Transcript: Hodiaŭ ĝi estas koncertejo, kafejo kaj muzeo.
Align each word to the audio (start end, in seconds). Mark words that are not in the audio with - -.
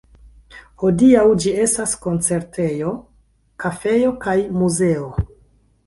Hodiaŭ 0.83 1.25
ĝi 1.43 1.53
estas 1.67 1.93
koncertejo, 2.07 2.97
kafejo 3.65 4.15
kaj 4.27 4.39
muzeo. 4.61 5.17